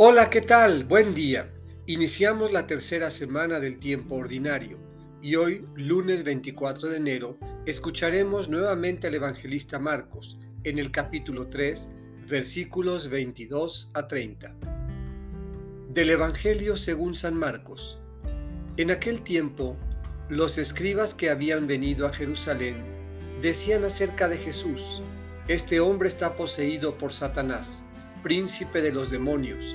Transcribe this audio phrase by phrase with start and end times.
[0.00, 0.84] Hola, ¿qué tal?
[0.84, 1.52] Buen día.
[1.86, 4.78] Iniciamos la tercera semana del tiempo ordinario
[5.20, 7.36] y hoy, lunes 24 de enero,
[7.66, 11.90] escucharemos nuevamente al evangelista Marcos en el capítulo 3,
[12.28, 14.54] versículos 22 a 30.
[15.88, 17.98] Del Evangelio según San Marcos.
[18.76, 19.76] En aquel tiempo,
[20.28, 22.76] los escribas que habían venido a Jerusalén
[23.42, 25.02] decían acerca de Jesús,
[25.48, 27.82] este hombre está poseído por Satanás,
[28.22, 29.74] príncipe de los demonios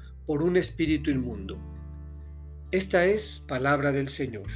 [0.31, 1.59] por un espíritu inmundo.
[2.71, 4.47] Esta es palabra del Señor.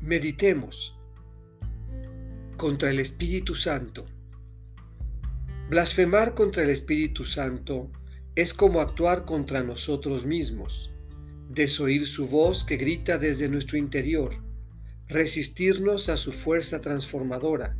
[0.00, 0.98] Meditemos
[2.56, 4.04] contra el Espíritu Santo.
[5.70, 7.92] Blasfemar contra el Espíritu Santo
[8.34, 10.92] es como actuar contra nosotros mismos,
[11.48, 14.34] desoír su voz que grita desde nuestro interior,
[15.06, 17.76] resistirnos a su fuerza transformadora,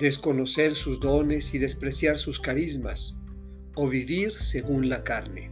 [0.00, 3.20] desconocer sus dones y despreciar sus carismas,
[3.74, 5.50] o vivir según la carne.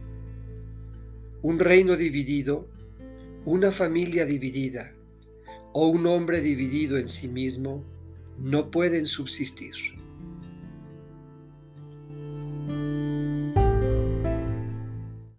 [1.41, 2.67] Un reino dividido,
[3.45, 4.93] una familia dividida
[5.73, 7.83] o un hombre dividido en sí mismo
[8.37, 10.00] no pueden subsistir.